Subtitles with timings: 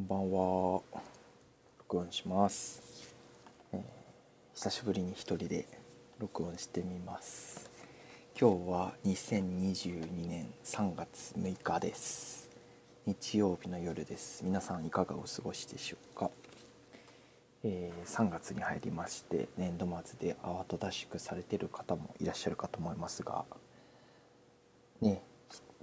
[0.00, 0.80] こんばんは。
[1.80, 2.82] 録音します、
[3.70, 3.80] えー
[4.54, 5.66] 久しぶりに一人で
[6.18, 7.70] 録音してみます。
[8.40, 12.48] 今日は2022年3月6日です。
[13.04, 14.42] 日曜日の夜です。
[14.42, 16.30] 皆さんいかがお過ごしでしょうか、
[17.62, 23.44] えー3月に入りまして年度末で慌ただしくされている方もいらっしゃるかと思いますが
[25.02, 25.20] ね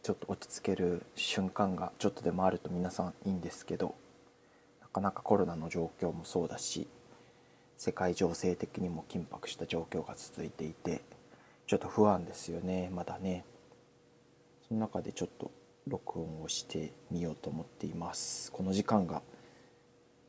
[0.02, 3.94] ちょっと落ち着ける瞬間がちょっとでもあると皆さんいいんですけど
[4.98, 6.88] かなかコロナの状況もそうだし
[7.78, 11.02] 世界情勢的にも緊迫した状況が続いていて
[11.68, 13.46] ちょっと不安ですよねまだね。
[14.68, 15.52] その中でちょっと
[15.86, 18.52] 録音をしてみようと思っています。
[18.52, 19.22] この時間が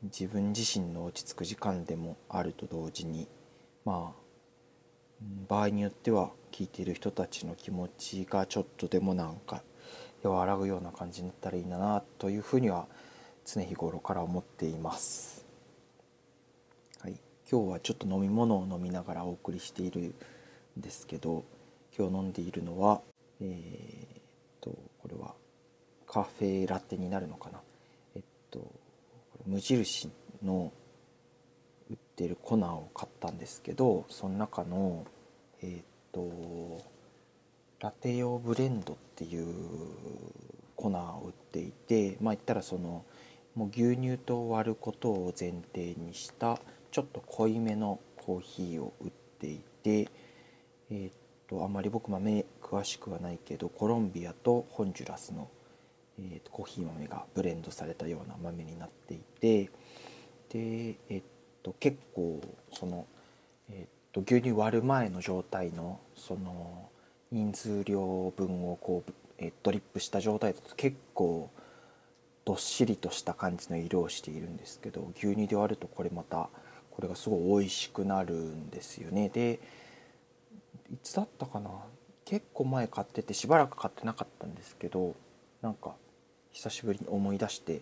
[0.03, 3.27] 自分自身の落ち着く時間でもあると同時に
[3.85, 9.63] まあ場合によっては聞いている人たちの気持ちがちょっとでもなんか
[10.23, 12.85] 和らぐような感じになったらいいなというふうには
[13.51, 15.43] 常日頃から思っています。
[17.01, 17.15] はい、
[17.51, 20.13] 今日はちょっと飲み物を飲みながらお送りしている
[20.77, 21.43] んですけど
[21.97, 23.01] 今日飲んでいるのは
[23.41, 24.21] えーっ
[24.61, 25.33] とこれは
[26.05, 27.59] カフェラテになるのかな？
[28.15, 28.59] えっと
[29.47, 30.11] 無印
[30.43, 30.71] の
[31.89, 35.07] 売ってる粉を買ったんですけどその中の
[35.63, 36.85] えーっと
[37.79, 39.47] ラテ用ブレンドっていう
[40.75, 43.03] 粉を売っていてまあ言ったらその
[43.55, 46.59] もう牛乳と割ることを前提にした
[46.91, 50.09] ちょっと濃いめのコーヒーを売っていて
[50.91, 51.11] えーっ
[51.47, 55.49] とあまり僕豆詳しくはないけどコロンビアとホンジュラスの、
[56.19, 59.71] えーっとコーヒー豆がブレンドされたような豆になっていて
[60.49, 61.23] でえーっ
[61.63, 62.41] と結構
[62.71, 63.07] その、
[63.69, 66.89] えっと牛乳割る前の状態のその
[67.31, 71.49] 人数量分をこう、えードリップした状態だと結構
[72.49, 76.49] どっしりとした感じの色をしているんですけど牛乳で割るとこれまた
[76.89, 79.29] これがすごい美味しくなるんですよね。
[79.29, 79.59] で
[80.91, 81.69] いつだったかな？
[82.25, 85.15] 結構前買っててしばらく買ってなかったんですけど
[85.61, 85.93] なんか
[86.51, 87.81] 久しぶりに思い出して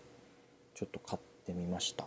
[0.76, 2.06] ちょっと買ってみました。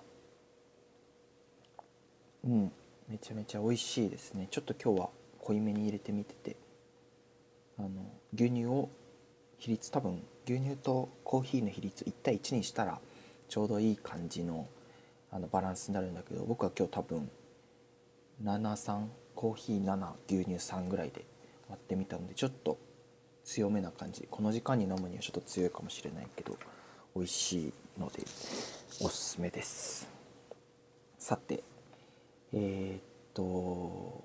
[2.45, 2.71] うん
[3.09, 4.49] めちゃめちゃ美味しいですね。
[4.51, 5.09] ちょっと今日は
[5.39, 6.57] 濃いめに入れてみてて
[7.79, 7.89] あの
[8.35, 8.91] 牛乳を
[9.57, 13.01] 比率多分牛乳とコーヒーの比率1対1にしたら
[13.49, 14.67] ちょうどいい感じの
[15.33, 17.31] あのバランスになるんだけど僕は今日多分
[18.43, 21.25] 73コーヒー7牛乳3ぐらいで
[21.69, 22.79] 割ってみたのでちょっと
[23.45, 24.27] 強めな感じ。
[24.31, 26.57] この時間に飲むにはちょっと強いかもしれないけど
[27.15, 28.23] 美味しいので
[29.03, 30.09] おすすめです。
[31.19, 31.63] さて
[32.53, 33.03] えーっ
[33.35, 34.23] と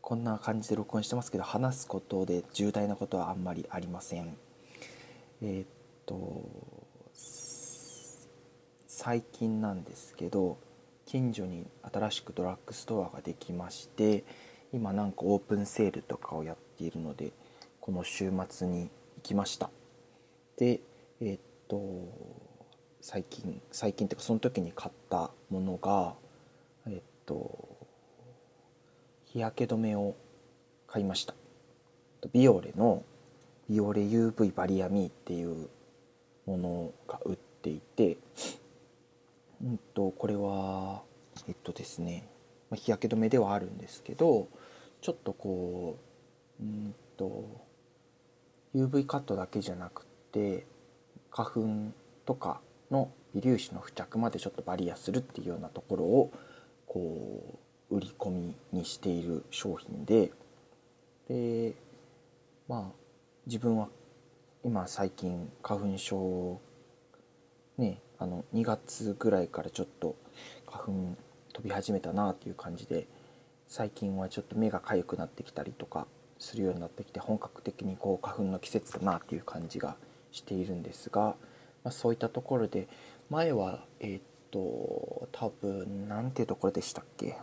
[0.00, 4.36] こんな感じで録音してますけど話すことで重大なことはあんまりありません。
[5.42, 5.66] えーっ
[6.04, 6.42] と
[8.86, 10.58] 最近なんですけど
[11.06, 14.24] 近所に新しくドラッグストアができまして
[14.72, 17.32] 今なんかオープンセールとかをやっているので
[17.80, 18.88] この週末に行
[19.22, 19.70] きました。
[20.58, 20.80] で
[21.20, 21.80] えーっと
[23.00, 26.14] 最近最近っていうかその時に買ったものが
[26.86, 27.68] えーっと
[29.24, 30.14] 日焼け止めを
[30.86, 31.34] 買いました。
[32.32, 33.02] ビオレの
[33.70, 35.68] ビオレ UV バリアミーっていう
[36.44, 38.18] ものが売っていて
[39.62, 41.02] うんとこれは
[41.46, 42.26] えっとですね
[42.74, 44.48] 日焼け止めではあるんですけど
[45.00, 45.96] ちょっとこ
[46.60, 47.44] ううんと
[48.74, 50.66] UV カットだけじゃなくて
[51.30, 51.68] 花粉
[52.26, 52.60] とか
[52.90, 56.32] の微粒子の付着までちょっとバリアするっていうようなところを
[56.88, 60.32] こう売り込みにしている商品で
[61.28, 61.74] で
[62.66, 62.99] まあ
[63.50, 63.88] 自分は
[64.62, 66.60] 今最近花粉症
[67.78, 70.14] ねあの2月ぐらいからちょっと
[70.70, 70.92] 花粉
[71.52, 73.08] 飛び始めたなっていう感じで
[73.66, 76.06] 最近はちょっと目が痒くなってきたりとか
[76.38, 79.96] するようになってきて本格的にこう花粉の季節だなっていう感じが
[80.30, 81.34] しているんですが、
[81.82, 82.86] まあ、そういったところで
[83.30, 84.20] 前はえっ
[84.52, 87.36] と多分なんていうところでしたっけ？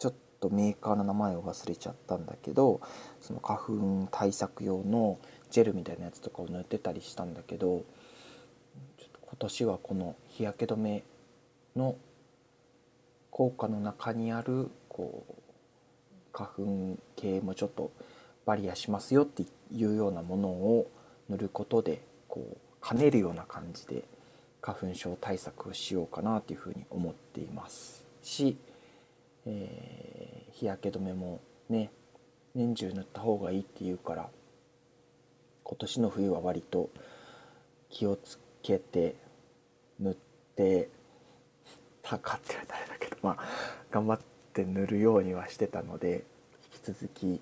[0.00, 2.80] ちょっとメーカーの名前を忘れちゃったんだけど
[3.20, 5.18] その花粉対策用の
[5.54, 7.84] ジェルみたいなやつとかを塗ってたりしたんだけど
[9.22, 11.04] 今年はこの日焼け止め
[11.76, 11.96] の
[13.30, 15.34] 効果の中にあるこう
[16.32, 17.92] 花粉系もちょっと
[18.44, 20.90] バリアしますよっていうようなものを
[21.28, 24.04] 塗ることでこう兼ねるような感じで
[24.60, 28.56] 花粉症対策をしようかなというふうに思っていますし、
[29.46, 31.90] えー日焼け止めもね
[32.54, 34.28] 年中塗った方がいいっていうから
[35.64, 36.90] 今年の冬は割と
[37.88, 39.14] 気をつけて
[39.98, 40.14] 塗っ
[40.54, 40.88] て
[42.02, 43.38] たかって言われたらだけどまあ
[43.90, 44.20] 頑張っ
[44.52, 46.24] て塗るようにはしてたので
[46.74, 47.40] 引き続き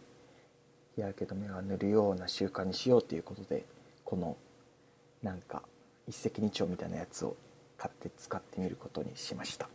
[0.94, 3.64] 日焼け止めは塗るような習慣にしようということで
[4.04, 4.36] この
[5.22, 5.62] なんか
[6.08, 7.36] 一石二鳥みたいなやつを
[7.76, 9.68] 買って使ってみることにしました。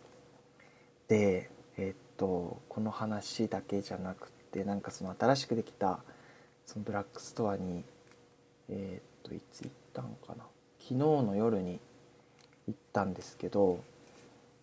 [1.07, 5.99] でえー、っとこの話だけじゃなくてなんかその新しくできた
[6.65, 7.83] そのブラックストアに
[8.69, 10.43] えー、っといつ行ったのかな？
[10.79, 11.79] 昨日の夜に
[12.67, 13.79] 行ったんですけど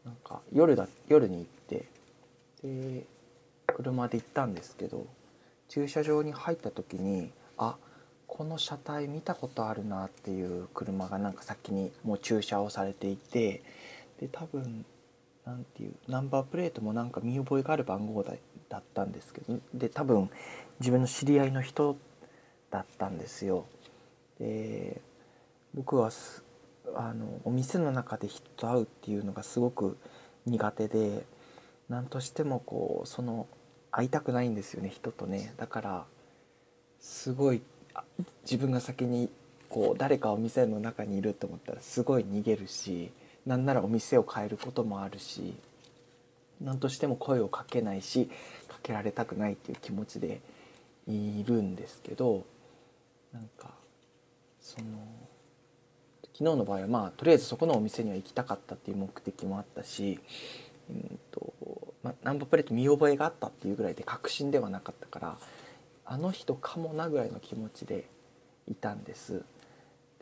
[0.05, 1.85] なんか夜だ夜に行って
[2.63, 3.05] で
[3.67, 5.07] 車で行ったんですけど
[5.69, 7.77] 駐車場に入った時にあ
[8.27, 13.63] この車体見たことあるなっていう車がなんか先にもう駐車をされていて
[14.21, 14.85] で多分
[15.47, 18.33] 何ていうナンバープレートもなんか見覚えがある番号だ
[18.69, 20.31] だったんですけどで多分
[20.81, 21.97] 自分の知り合いの人
[22.71, 23.67] だったんですよ。
[24.39, 25.01] で
[25.75, 26.11] 僕は
[26.95, 29.97] あのお店の中で人と会うっていうのがすごく
[30.47, 31.25] 苦手で
[31.89, 33.47] 何としてもこうその
[33.91, 35.55] 会いたくないんですよね人とね。
[35.57, 36.05] だから
[37.01, 37.63] すごい
[38.43, 39.31] 自分が先に
[39.69, 43.11] こう誰かお店の中にいると思ったらすごい逃げるし
[43.47, 45.55] なんならお店を変えることもあるし
[46.61, 48.31] 何としても声をかけないし
[48.69, 50.41] かけられたくないっていう気持ちで
[51.07, 52.45] いるんですけど
[53.33, 53.71] なんか
[54.65, 54.87] その
[56.33, 60.19] 昨日の場合はまあとりあえずそこのお店には行きたかったっていう目的もあったし、
[60.91, 61.53] うんと
[62.03, 65.39] まあ、ナンバープレート見覚えがあったっていうぐらいで確信ではなかったから
[66.07, 68.09] あの人かもなぐらいの気持ちで
[68.67, 69.43] いたんです。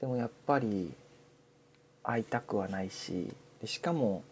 [0.00, 0.92] でもやっぱり
[2.02, 3.28] 会いたくはないし
[3.60, 4.24] でしかも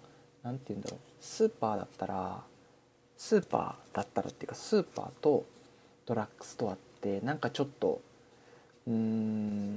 [0.42, 2.40] 何て言うんだろうスーパーだったら
[3.16, 5.46] スーパーだったらっていうかスーパーと
[6.04, 8.00] ドラッグストアってなんかちょっと
[8.86, 9.76] うーん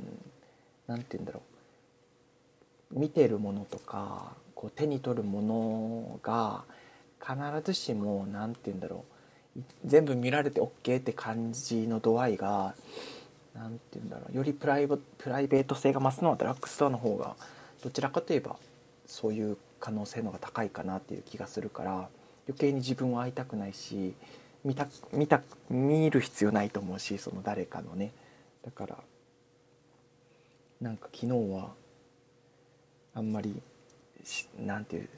[0.88, 1.42] 何て言うんだろ
[2.92, 3.00] う。
[3.00, 6.64] 見てるものとかこう手に取るものが
[7.20, 7.36] 必
[7.66, 9.04] ずしも何て言うんだろ
[9.58, 12.76] う全部見られて OK って感じの度合いが
[13.56, 17.36] 何て言うんだろうよりプライプライベート性が増すのはドラッグストアの方が
[17.84, 18.56] どちらかといえば
[19.08, 21.92] そういう可能性の方が高いかなっていう気がするから
[22.48, 24.14] 余計に自分は会いたくないし
[24.64, 28.12] 見た見た見る必要ないと思うしその誰かのね
[28.64, 28.98] だから
[30.82, 31.72] なんか昨日は
[33.16, 33.62] あんまり
[34.60, 35.10] なんていう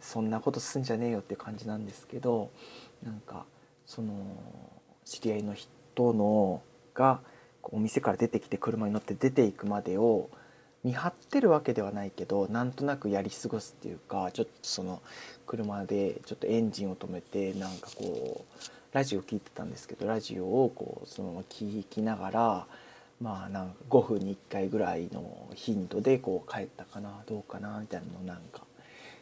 [0.00, 2.50] そんなことすんじゃねえよって感じなんですけど
[3.02, 3.44] なんか
[3.86, 4.14] その
[5.04, 6.62] 知り合いの人の
[6.94, 7.20] が
[7.62, 10.30] お店から出てきて車に乗って出ていくまでを
[10.84, 15.02] 見張ってるわけではないけどなんとなくやり過ごすっていうかちょっとその
[15.46, 22.66] 車でちょっとエンジンを止めてなんかこうラジオ聞いてたんですけどラジオをこうそのまま聞きながら
[23.20, 28.62] まあなんか5分に1回ぐらいの頻度でこう帰ったかなどうかなみたいなのをなんか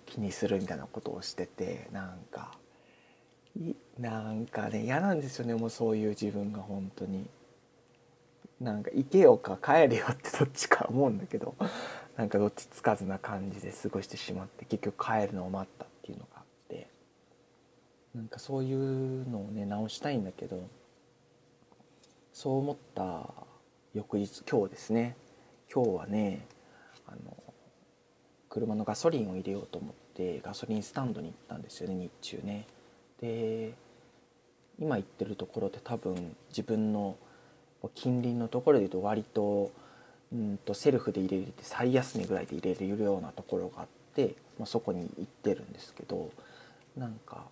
[0.06, 2.56] 気にするみたいなことをしててなんか
[3.98, 7.26] なんかね嫌なんですよねもうそういう自分が本当に。
[8.60, 11.54] なんか行けよか帰れよってどっちか思うんだけど
[12.16, 16.88] なんかどっちつかずな感じで過ごしてしまって結局帰るのを待ったっていうのがあって
[18.14, 20.62] なんかそういうのをね直したいんだけど
[22.32, 23.28] そう思った
[23.94, 25.14] 翌日今日ですね。
[25.72, 26.46] 今日はね
[27.06, 27.36] あの
[28.48, 32.66] 車のガソリンを入れようと思ってガソリンスタンドに行ったんですよね日中ね。
[33.20, 33.72] で
[34.80, 37.16] 今行ってるところで多分自分の
[37.94, 39.70] 近隣のところでいうと割と
[40.32, 46.32] うんとセルフで入れれて最安値ぐらいで入れれるようなところがあって、まあ、そこに行ってるんですけど
[46.96, 47.44] なんか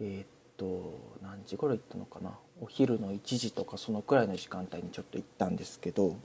[0.00, 2.32] えー、っと何時頃行ったのかな？
[2.62, 6.16] お昼の1時とかそのくらいの時間帯にちょっと行ったんですけど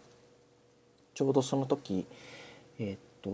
[1.13, 2.05] ちょうどその時
[2.77, 3.29] えー、っと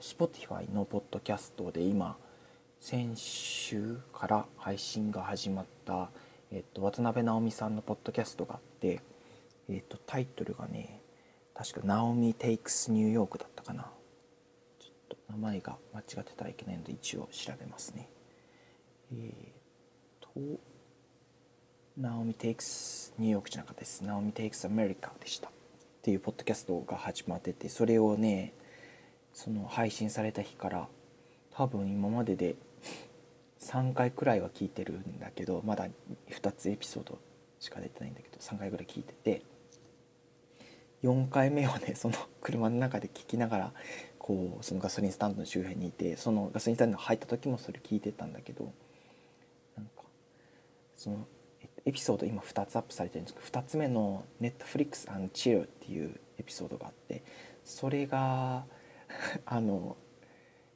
[0.00, 2.16] Spotify のポッドキャストで今
[2.80, 6.10] 先週から配信が始まった、
[6.50, 9.00] えっと、渡辺直美さんのポッドキャストがあって
[9.68, 11.00] えっ、とタイトルがね
[11.54, 13.90] 確か「ナオミ・テイクス・ニューヨーク」だったかな。
[14.78, 18.08] ちょっと名前が間違ってたらいけないので一応調べますね。
[19.12, 19.52] えっ、
[20.20, 20.30] と
[21.96, 25.48] 「ナオミ・テイクス・ニューヨーク」じゃなかったです「ナオミ・テイクス・アメリカ」でした。
[25.48, 25.52] っ
[26.02, 28.52] ていうポッドキャストが始まっててそれをね
[29.32, 30.88] その配信された日から
[31.50, 32.54] 多分今までで
[33.60, 35.88] 3回くらいは聞いてるんだけどまだ
[36.28, 37.18] 2つエピソード
[37.58, 39.42] しか出てないんだけど3回ぐらい聞いてて
[41.02, 43.72] 4回目をね その車の中で聞きながら
[44.18, 48.72] こうそのガソリンスタンドの周辺にいてそのガソリンスタンドに入った時もそれ聞いてたんだけど
[49.76, 50.02] なんか
[50.94, 51.26] その
[51.86, 57.22] エピソード今2つアップされてるんですけど2つ目の「Netflix and Chill」っていうエピソードがあって
[57.64, 58.66] それが
[59.46, 59.96] あの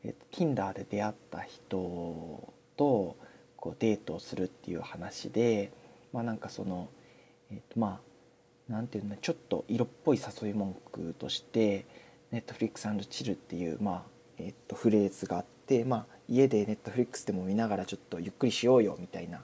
[0.03, 3.17] えっと、Tinder で出会った人と
[3.57, 5.73] こうデートをするっていう話で
[6.13, 6.89] まあなんかその、
[7.51, 8.01] えっと、ま
[8.69, 11.85] あなんていうのちょっと色っぽい誘い文句として
[12.33, 19.43] 「Netflix& チル」っていう、まあえっと、フレーズがあって、まあ、家で Netflix でも見ながらちょっとゆっくりしようよみたいな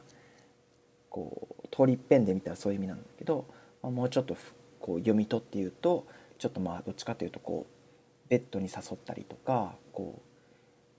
[1.11, 3.45] こう通り一遍で見たらそういう意味なんだけど、
[3.83, 4.37] まあ、もうちょっと
[4.81, 6.07] こう読み取って言うと
[6.39, 10.23] ちょっとまあどっちかというとこうベッドに誘ったりとかこ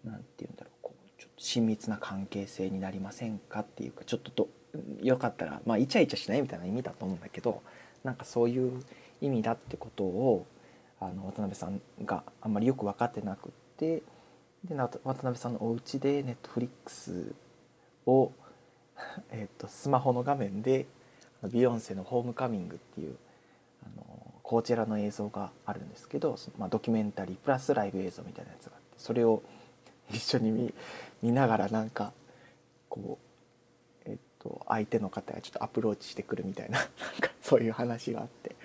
[0.05, 4.47] うなんて言うんだろうこうちょっと親密な関係性になりませんかっていうかちょっとど
[5.01, 7.61] よかったらまあイチャイチャしないみたいな意味だと思うんだけど
[8.03, 8.83] なんかそういう
[9.21, 10.45] 意味だってことを
[10.99, 14.03] あの渡辺さんがあんまりよく分かってなくって
[14.63, 17.33] で渡辺さんのお家でネットフリックス
[18.05, 18.31] を
[19.31, 20.85] えとスマホの画面で
[21.43, 23.15] ビヨンセの「ホームカミング」っていう
[23.83, 29.43] あのこちらの映像があるんですけど、まあ、ドキュメンタリープラスライブ映像みたいなやつがあってそれを
[30.09, 30.73] 一緒に見
[31.21, 32.13] 見ながらなんか
[32.89, 33.17] こ
[34.05, 38.55] うえっと相手の方がちょっとアプローチしてくるみたいな なんかそういう話があって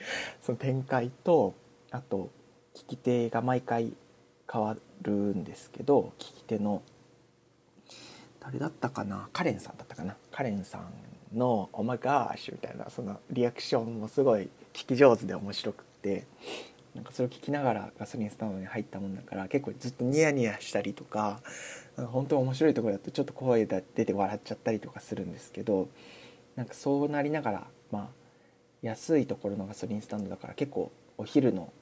[0.41, 1.55] その展開と
[1.91, 2.31] あと
[2.75, 3.93] 聞き手が毎回
[4.51, 6.83] 変わるんですけど聞き手の
[8.45, 9.29] 誰だったかな？
[9.33, 10.17] カレンさんだったかな？
[10.33, 16.27] カレンさんの「オマガーシュ」みたいなそのリアクションもすごい聞き上手で面白くって
[16.95, 21.41] なんかそれを聞きながらガソリンスタンドに入ったもんだから結構ずっとニヤニヤしたりとか
[21.97, 25.89] 本当面白いところだとちょっと声が出て笑っちゃったりとかするんですけど
[26.57, 28.09] なんかそうなりながらまあ
[28.83, 31.73] 安いところのガソリンスタンドだから結構お昼の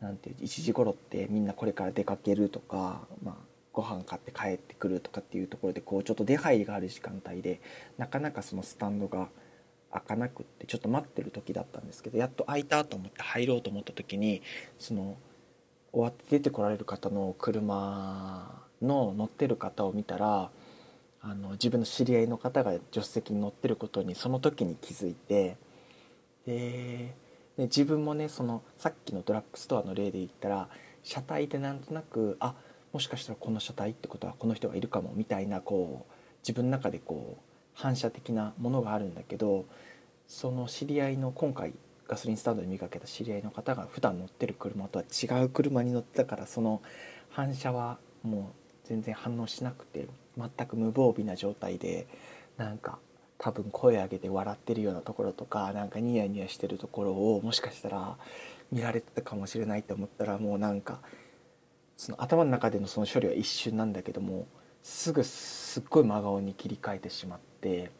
[0.00, 3.34] なんていう1時頃ってみんなこれから出かけるとか、まあ、
[3.72, 7.60] ご飯買って帰ってくるとかっていうところでこうちょっと出入りがある時間帯で
[7.98, 9.28] なかなかそのスタンドが
[9.92, 14.42] 開かなくってちょっと待ってる時だったんですけどやっと開いたと思って入ろうと思った時に
[14.78, 15.16] その
[15.92, 20.50] 終わって出てこられる方の車の乗ってる方を見たら
[21.22, 25.56] あの自分の知り合いの方が助手席に乗ってることにその時に気づいて
[26.46, 27.14] で
[27.56, 30.68] で自分もねそのさっきのドラッグストアの例で言ったら
[31.02, 32.54] 車体でなんとなくあっ
[32.92, 37.42] もしかしたらこの車体ってことはこの人がいるかもみたいなこう自分の中でこう
[37.74, 39.64] 反射的なものがあるんだけど
[40.26, 41.72] その知り合いの今回
[42.08, 46.82] ガソリンスタンドで見かけた知り合いの方が普段乗ってる車とは違う車に乗ってたからその
[47.30, 52.08] 反射はもう全然反応しなくて全く無防備な状態で
[52.56, 52.98] なんか
[53.38, 58.16] 多分声上げて笑ってるようなところとかなんかニヤニヤしてるところをもしかしたら
[58.70, 61.00] 見られてたかもしれないと思ったらもうなんか
[62.00, 64.46] その頭の中でのその処理は一瞬なんだけども
[64.82, 67.90] すぐすっごい真顔に切り替えてしまって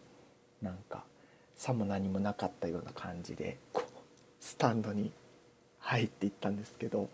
[0.63, 1.05] なんか
[1.55, 3.91] さも何もなかったような感じでこう
[4.41, 5.13] スタンドに
[5.81, 7.11] 入っていったんですけど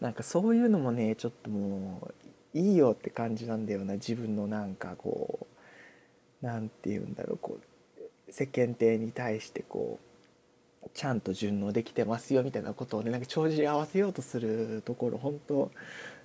[0.00, 2.08] なんかそういうのもねちょっとも
[2.54, 3.94] ういいよって感じなんだよな。
[3.94, 5.46] 自分のなんかこ
[6.42, 15.70] う何て言うんだろうこう世間体に対してこうちゃんと順応できてますよみたいなことをねなんか帳尻合わせようとするところ本当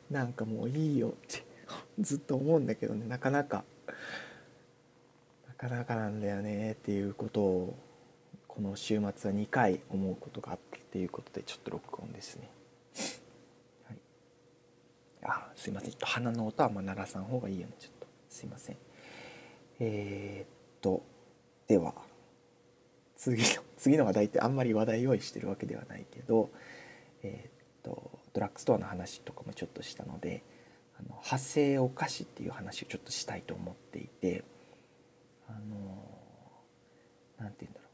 [0.10, 1.44] なんかもういいよって
[2.00, 3.64] ずっと思うんだけどねなかなか。
[5.48, 7.76] なかなかなんだよねっていうことを
[8.46, 12.50] この週末は2回思うことがあったっていうことでちょっと録音ですね。
[13.86, 13.98] はい、
[15.24, 15.92] あすいません。
[15.92, 17.74] ちょっと鼻の音はあ鳴らさん方がいいよね。
[17.80, 18.78] ちょっとすいません。
[19.80, 20.48] えー、っ
[20.82, 21.04] と
[21.68, 21.94] では。
[23.16, 26.50] 次の次の話題ってあんまり話題用意してるわけではないけど、
[27.24, 27.55] えー、っと
[28.36, 30.44] ドラッグストアの話とかもちょっとしたので
[31.00, 34.44] あの派生お菓子っていう話をちょっとしたいと思っていて
[35.48, 35.58] あの
[37.39, 37.89] 何て言うんだろう。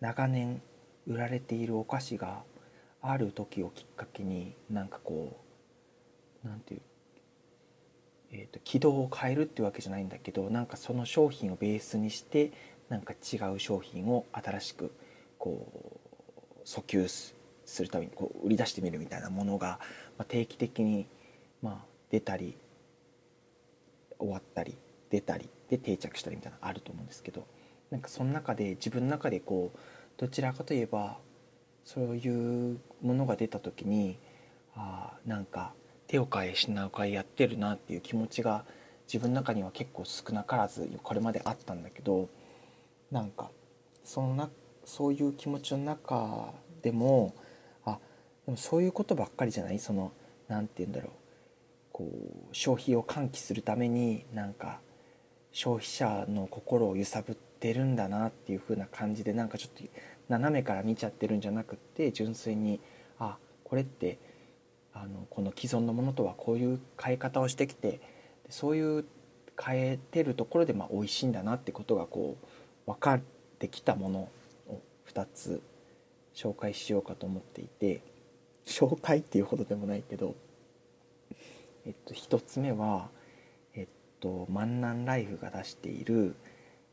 [0.00, 0.62] 長年
[1.08, 2.44] 売られているお菓子が
[3.02, 5.36] ある時をきっかけになんかこ
[6.44, 6.82] う何て言う
[8.32, 12.52] えーと、と軌道を変えるっていうわけじゃないんだけどなんかその商品をベースにして
[12.88, 14.92] なんか違う商品を新しく
[15.36, 15.66] こ
[16.60, 17.08] う訴求
[17.70, 19.78] するためにこう売り出してみるみたいなものが、
[20.18, 21.06] ま、定期的に、
[21.62, 22.56] ま、出たり
[24.18, 24.76] 終わったり
[25.10, 27.46] 出たりで定着したりみたいなのあると思うんですけど
[27.90, 29.78] なんかその中で自分の中でこう
[30.16, 31.18] どちらかといえば
[31.84, 34.18] そういうものが出た時に
[34.74, 35.72] あなんか
[36.06, 38.64] 手を変え品を変えやってるなっていう気持ちが
[39.06, 42.28] 自分の中には結構少なからずこれまであったんだけど
[43.10, 43.50] なんか
[44.04, 44.50] そのな
[44.84, 47.34] そういう気持ちの中でも
[48.50, 49.78] でもそういうことばっかりじゃない？
[49.78, 50.10] その
[50.48, 51.10] 何て言うんだろう。
[51.92, 54.80] こう消費を喚起するためになんか
[55.52, 59.84] 消費者の心を揺さぶってるんだなっていう風な感じでなんかちょっと
[60.28, 62.80] 斜めから見ちゃってるんじゃなくって純粋に
[63.20, 64.18] あこれって
[64.94, 68.00] あのこの既存のものとはこういう変え方をしてきて
[68.48, 69.04] そういう
[69.64, 72.36] 変えてるところでまあ美味しいんだなってことがこ
[72.88, 73.20] う分かっ
[73.60, 74.28] てきたもの
[74.68, 74.80] を
[75.12, 75.62] 2つ
[76.34, 78.09] 紹介しようかと思っていて。
[78.66, 80.34] 紹介っていうほどでもないけど、
[81.86, 83.08] えっと、1つ目は、
[83.74, 83.88] えっ
[84.20, 86.34] と、万南ライフが出している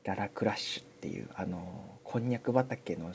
[0.04, 3.12] ララクラッシュっていうあのこんにゃく畑の、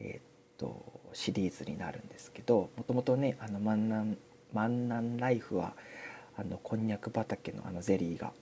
[0.00, 4.16] えっと、シリーズになるんですけどもともとねあの万南
[4.52, 5.72] 万南ライフは
[6.36, 8.32] あのこんにゃく畑のあのゼリーが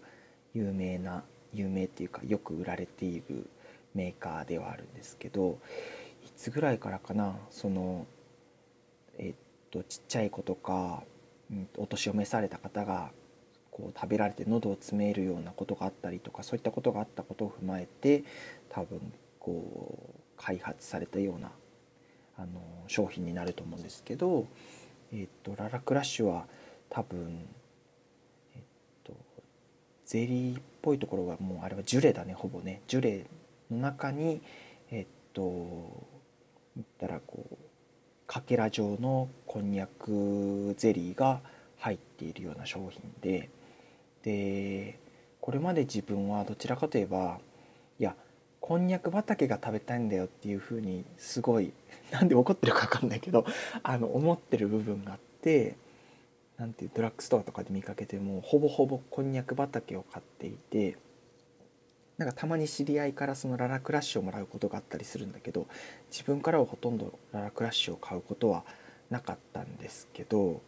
[0.55, 3.49] 有名な有名っていうかよく売られている
[3.95, 5.59] メーカーではあるんですけど
[6.25, 8.07] いつぐらいからかなその
[9.21, 9.35] えっ
[9.71, 11.05] とちっちゃい子とか、
[11.51, 13.13] うん、お年を召された方が
[13.71, 18.25] こう食べられて喉を詰めるようなことがあったりとかそういったことがあったことを踏まえて
[18.69, 21.53] 多分こう開発されたような
[22.37, 24.47] あの商品になると思うんですけど、
[25.13, 26.47] えっと、ララクラッシュは
[26.89, 27.47] 多分
[30.11, 32.83] ゼリーっぽいところがもうあれはジュレだねほぼね。
[32.89, 33.27] ジュレ
[33.71, 34.43] の中に
[34.91, 35.41] えっと
[36.75, 37.57] 言ったらこう
[38.31, 41.41] かけら状のこんにゃくゼリーが
[41.81, 43.51] 入っているような商品で
[44.23, 45.01] で
[45.41, 47.41] これまで自分はどちらかといえば
[47.99, 48.15] いや
[48.61, 51.73] こんにゃく畑が食べたいんだよっていうふうにすごい
[52.13, 53.45] なんで怒ってるか分かんないけど
[53.83, 55.75] あの思ってる部分があって
[56.57, 60.97] なんていうドラッグストアとかで見かけてもほぼほぼこんにゃく畑を買っていて
[62.21, 65.67] なんかたまに知り合いからそのララクラッシュをもらうことがあったりするんだけど
[66.11, 68.63] 自分からはほとんどララクラッシュを買うことは
[69.09, 70.61] なかったんですけど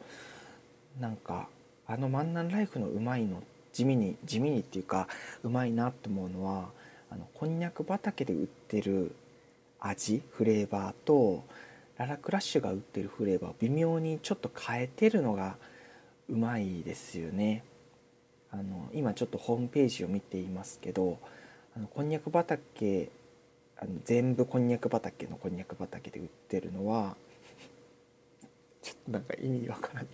[0.98, 1.48] なんか
[1.86, 5.08] あの万南ライフのうまいの地味に地味にっていうか
[5.42, 6.70] うまいなと思うのは
[7.10, 9.14] あのこんにゃく畑で売ってる
[9.78, 11.44] 味フレーバーと
[11.98, 15.56] ララクラッシュが売ってるフレーバーを微妙にちょっと変えてるのが
[16.30, 17.62] うまいですよね。
[18.50, 21.18] あの今ちょっとホームページを見ていますけど
[21.74, 23.08] あのこんにゃく畑
[23.78, 27.16] あの全部こんにゃく畑のこんにゃく畑で売ってるのは
[28.82, 30.06] ちょっとなんか意味わからん。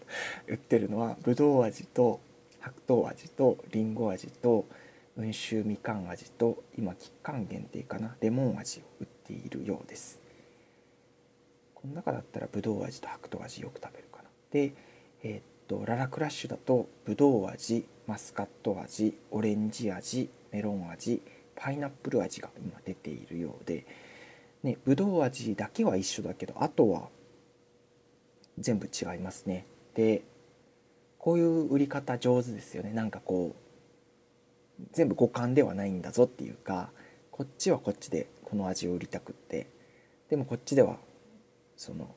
[0.46, 2.20] 売ってるのはぶどう味と
[2.60, 4.66] 白桃味とりんご味と
[5.16, 10.20] 温州みかん味と今期間限定かなレモン味を売っているようです。
[11.74, 14.30] この中だったらぶどう味と白桃味よく食べるかな。
[14.52, 14.72] で
[15.24, 21.20] えー、とララクラッシュだとぶどう味マスカット味オレンジ味メロン味
[21.58, 23.84] パイナップル味が今出ているようで
[24.62, 27.08] ねぶどう味だけは一緒だけどあとは
[28.58, 29.66] 全部違いますね。
[29.94, 30.22] で
[31.18, 32.92] こういう売り方上手ですよね。
[32.92, 33.54] なんかこ
[34.80, 36.90] う全部五感ではないんだぞっていうか
[37.32, 39.66] こっちはこっちでこの味を売りたくって
[40.28, 40.96] でもこっちでは
[41.76, 42.14] その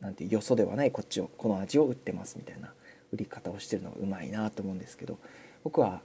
[0.00, 2.72] なんてよそではないこっちをこの味を売ってますみたいな
[3.12, 5.18] 売り方をしてるのがうまいなと思うんですけど
[5.64, 6.02] 僕は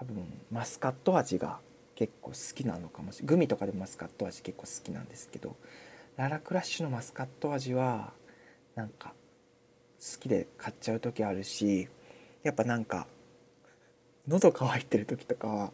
[0.00, 1.58] 多分マスカット味が
[1.94, 3.34] 結構好きなのかもしれない。
[3.34, 5.56] グミとかでもマスカット味結構好きなんですけど
[6.16, 8.14] ララクラッシュのマスカット味は
[8.74, 9.12] なんか
[10.00, 11.88] 好きで買っちゃう時あるし
[12.42, 13.06] やっぱなんか
[14.26, 15.72] 喉乾いてる時とかは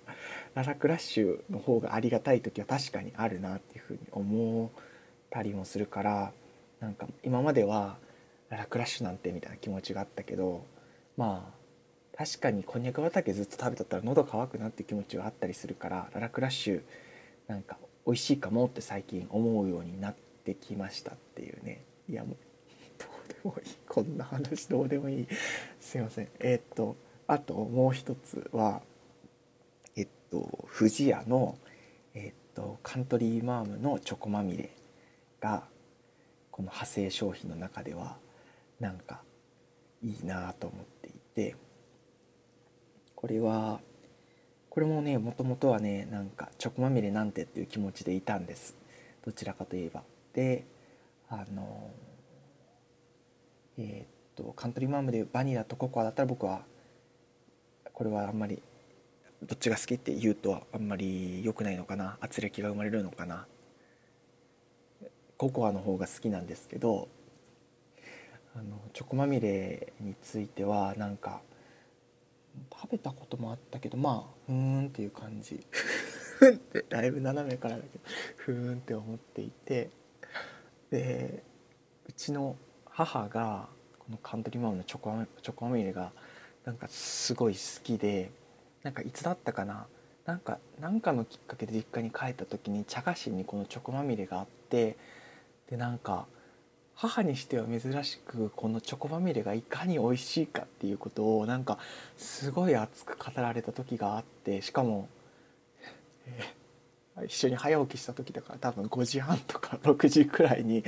[0.54, 4.82] ララクラッシュの方がありがたい時は確かにあるなっていうふうに思っ
[5.30, 6.32] たりもするから
[6.80, 7.96] なんか今までは
[8.48, 10.64] ララクラッシュなんてみたいな気持ちがあったけど
[11.16, 11.65] まあ
[12.16, 16.82] 確かにこんにゃく畑ずっと食べとったら喉乾くなって気持ちがあったりするからララクラッシュ
[17.46, 17.76] なんか
[18.06, 21.84] 美味しいかもって最近思うようになってきましたっていうね。
[22.08, 22.36] いやもう
[22.98, 23.76] どうでもいい。
[23.86, 25.26] こんな話どうでもいい。
[25.78, 26.28] すいません。
[26.38, 28.80] えー、っとあともう一つは
[29.94, 31.58] えっと不二家の
[32.14, 34.70] えっとカントリーマームのチョコまみれ
[35.38, 35.64] が
[36.50, 38.16] この派生商品の中では
[38.80, 39.20] なんか
[40.02, 41.56] いいなと思っていて。
[43.26, 43.80] これは
[44.70, 48.76] これもねもともとはねなんかチョコまみれなんてっていう気持ちでいたんです。
[49.24, 50.04] どちらかといえば。
[50.32, 50.64] で
[51.28, 51.90] あの
[53.78, 56.60] えー、っとカントリーマームでバニラとココアだったら僕は
[57.92, 58.62] これはあんまり
[59.42, 62.18] どっちが好きって言うとあんまり良くないのかな。
[62.20, 63.48] 圧力が生まれるのかな。
[65.36, 67.08] ココアの方が好きなんですけど
[68.54, 71.40] あのチョコまみれについてはなんか
[72.72, 75.60] 食べたこともあったけどまあふーんっていう感じ。
[76.38, 78.04] ふってだいぶ斜めからだけど
[78.36, 79.90] ふーんって思っていて
[80.90, 81.42] で
[82.08, 86.12] うちの母がこのカントリーマムのチョコチョコまみれが
[86.64, 88.30] なんかすごい好きで
[88.82, 89.86] なんかいつだったかな？
[90.26, 94.96] なんかなんかのきっかけで実家に帰った時に茶菓子にこのチョコまみれがあって
[95.70, 96.26] でなんか
[96.96, 101.78] 母にしては珍しくこのチョコまみれがいかに美味しいかっていうことをなんか
[102.16, 105.06] すごい熱く語られた時があってしかも、
[106.26, 110.82] えー、一緒に早起きした時だから多分5時半とか6時くらいに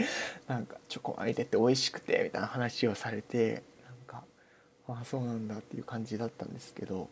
[0.46, 4.24] なんかチョコまみれって美味しくてみたいな話をされてなんか
[4.88, 7.10] ああそうなんだっていう感じだったんですけど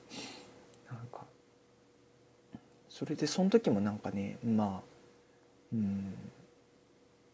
[0.89, 1.21] なんか
[2.89, 4.97] それでその時もなんかねまあ
[5.75, 6.15] うん。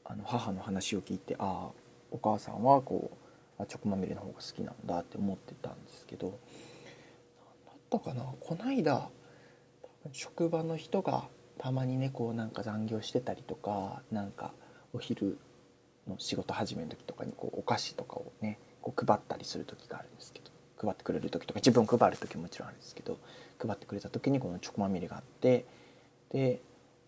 [0.04, 3.10] あの母の話を聞いてああお母さんはこ
[3.58, 6.34] うあチョコまみれの方が好きなんだって思ってたんですけど何
[7.66, 9.08] だったかなこないだ
[10.12, 11.24] 職場の人が
[11.58, 14.52] たまにねこうなんか残業してたりとかなんか
[14.92, 15.38] お昼
[16.08, 23.18] の仕事始めの時とかにこうお菓子とかをねこう配ったりする時があるんですけど配ってくれる時とか自分配る時ももちろんあるんですけど
[23.60, 25.64] 配ってくれた時にこのチョコまみれがあって
[26.32, 26.60] で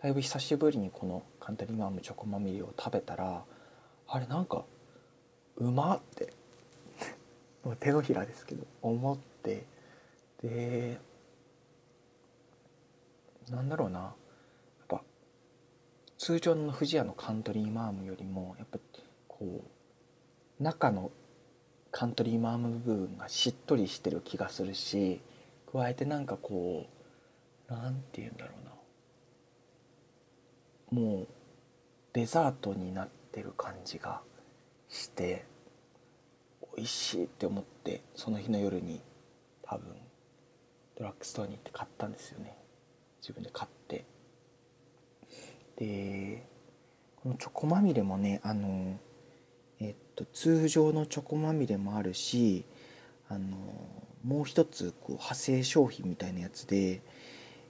[0.05, 3.43] だいぶ久しぶりにこのカントリーマームチョコまみれを食べたら
[4.07, 4.67] あれなんか
[5.57, 6.31] うまって
[7.65, 9.65] もう手のひらですけど思って
[10.43, 11.01] で
[13.49, 15.03] なんだろうなやっぱ
[16.19, 18.79] 通常の富士屋のカントリーマームよりもやっぱ
[19.27, 19.63] こ
[20.61, 21.13] う中の
[21.91, 25.23] カントリーマーム部分がしっとりしてる気がするし
[25.73, 26.85] 加えてなんかこ
[27.71, 28.74] うなんて言うんだろうな。
[30.95, 31.27] もう
[32.13, 34.21] デザートになってる感じが
[34.89, 35.45] して
[36.77, 39.01] 美味しいって思ってその日の夜に
[39.63, 39.89] 多分
[40.97, 42.57] ドラッグストアに行って買ったんですよね。
[43.21, 44.05] 自分で買って。
[45.77, 46.47] で
[47.17, 48.97] このチョコまみれもねあの
[49.81, 52.65] えっと通常のチョコまみれもあるし
[53.29, 53.57] あの
[54.25, 57.03] もう一つこう派生商品みたいなやつで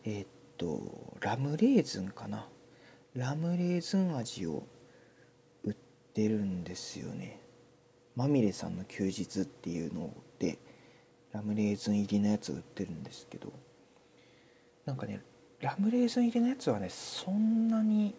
[0.05, 0.27] えっ
[0.59, 2.47] とラムレーズンかな。
[3.15, 4.65] ラムレーズン味を
[5.63, 5.75] 売っ
[6.13, 7.41] てるんですよね。
[8.17, 10.59] まみれさんの休日っていうので
[11.33, 13.53] ラムレーズン入りのやつ売ってるんですけど。
[14.85, 15.21] なんかね
[15.61, 18.15] ラムレーズン入りのやつはねそんなに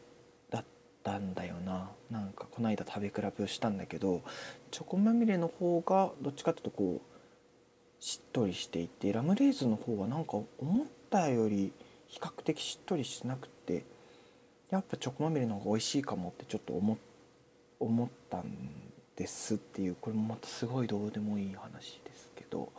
[0.50, 0.66] だっ
[1.04, 1.92] たんだよな。
[2.10, 4.22] なんかこの間食べ比べをしたんだけど
[4.72, 11.74] チョコまみれの方がどっちかっていうとこうしっとりしていてラムレーズンの方はなんか思ったより
[12.08, 13.84] 比較的しっとりしなくて
[14.70, 16.98] やっぱチョコまみれの方が美味しいかもってちょっと思
[17.80, 18.46] 思ったん
[19.16, 22.72] ですっていうこれもまたすごいどうでもいい話ですけど。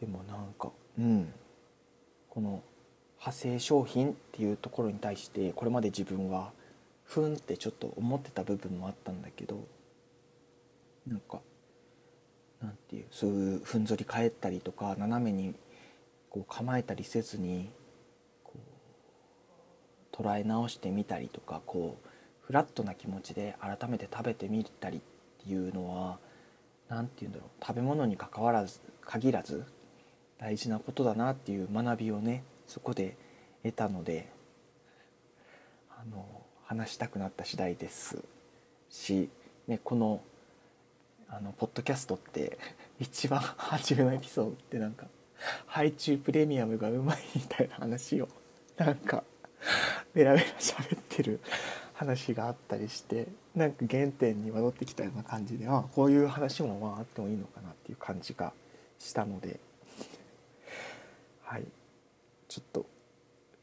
[0.00, 1.32] でもなんかうん。
[2.30, 2.62] この
[3.18, 6.52] 派生商品っていうところに対してこれまで自分は
[7.04, 9.60] ふんってちょっと思ってた部分もあったんだけど
[11.06, 11.40] なんか
[12.62, 15.54] なんていうそういうふんぞり返ったりとか斜めに
[16.30, 17.68] こう構えたりせずに
[20.20, 22.08] 捉え直してみたりとかこう
[22.46, 25.00] フラットな気持ちで改めて食べてみたりっ
[25.44, 26.18] ていうのは
[26.88, 29.64] 何て言うんだろう食べ物に関わらず限らず
[30.38, 33.16] 大事なことだなっていう学びをねそこで
[33.62, 34.28] 得たので
[35.90, 36.26] あの
[36.64, 38.22] 話したくなった次第です。
[38.88, 39.28] し、
[39.66, 40.20] ね、この
[41.28, 42.58] あのポッドキャストって
[42.98, 45.06] 一番初めのエピソードってなんか
[45.66, 48.28] ハイチュウプレミアムがうまいみたいな話を
[48.76, 49.24] なんか
[50.14, 51.40] ベラベラ喋ってる
[51.94, 58.52] 話があったりしてなんか原点に戻ってきたような感じであこういう話もまああってもいいのかなっていう感じが
[58.98, 59.60] したので
[61.42, 61.64] はい。
[62.50, 62.86] ちょっと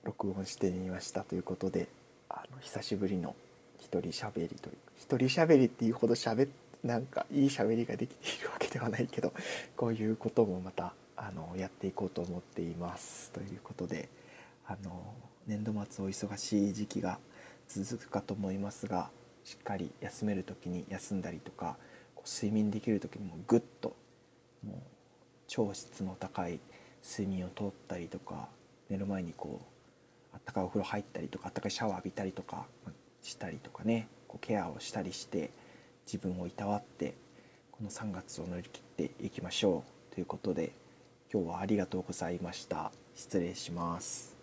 [0.06, 1.90] 録音してみましたということで
[2.30, 3.36] あの久しぶりの
[3.82, 6.48] 一人喋りという一人喋りっていうほど喋
[6.86, 9.34] なんかいい喋りができているわけではないけど
[9.76, 14.08] こういうこともまたあのやっていこうと思っていますということで
[14.66, 15.14] あの
[15.48, 17.20] 年度末お忙しい時期が
[17.70, 19.10] 続くかと思いますが
[19.46, 21.78] しっかり休める時に休んだりとか
[22.26, 23.96] 睡眠できる時にもぐっと
[24.66, 24.78] もう
[25.48, 26.60] 超質の高い
[27.02, 28.50] 睡眠をとったりとか
[28.90, 29.62] 寝る前にこ
[30.34, 32.66] うあったかいお風呂入ったりとかあったかいシャワー浴びたりとか
[33.24, 35.50] したりとかねこうケアをしたりして
[36.06, 37.14] 自分をいたわって
[37.72, 40.74] この3月を乗り切っていきましょうということで
[41.32, 42.92] 今日はありがとうございました。
[43.16, 44.37] 失礼します。